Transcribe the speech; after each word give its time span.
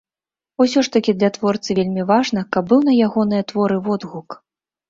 Усё 0.63 0.81
ж 0.87 0.89
такі 0.95 1.13
для 1.19 1.29
творцы 1.35 1.77
вельмі 1.79 2.05
важна, 2.13 2.45
каб 2.57 2.63
быў 2.73 2.81
на 2.89 2.97
ягоныя 3.09 3.43
творы 3.53 3.79
водгук. 3.91 4.29